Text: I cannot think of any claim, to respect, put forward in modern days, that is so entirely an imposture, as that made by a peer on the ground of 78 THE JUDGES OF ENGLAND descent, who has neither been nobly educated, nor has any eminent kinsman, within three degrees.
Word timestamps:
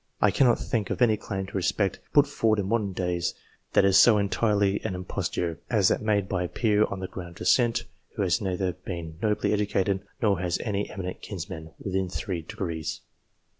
I 0.19 0.31
cannot 0.31 0.57
think 0.57 0.89
of 0.89 0.99
any 0.99 1.15
claim, 1.15 1.45
to 1.45 1.53
respect, 1.53 1.99
put 2.11 2.25
forward 2.25 2.57
in 2.57 2.69
modern 2.69 2.91
days, 2.91 3.35
that 3.73 3.85
is 3.85 3.99
so 3.99 4.17
entirely 4.17 4.81
an 4.83 4.95
imposture, 4.95 5.59
as 5.69 5.89
that 5.89 6.01
made 6.01 6.27
by 6.27 6.41
a 6.41 6.47
peer 6.47 6.85
on 6.85 7.01
the 7.01 7.07
ground 7.07 7.39
of 7.39 7.47
78 7.47 7.47
THE 7.47 7.79
JUDGES 7.79 7.85
OF 7.85 7.93
ENGLAND 7.93 8.05
descent, 8.15 8.15
who 8.15 8.21
has 8.23 8.41
neither 8.41 8.73
been 9.13 9.19
nobly 9.21 9.53
educated, 9.53 10.01
nor 10.19 10.39
has 10.39 10.57
any 10.63 10.89
eminent 10.89 11.21
kinsman, 11.21 11.73
within 11.77 12.09
three 12.09 12.41
degrees. 12.41 13.01